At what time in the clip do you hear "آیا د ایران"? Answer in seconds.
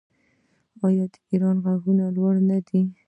0.87-1.57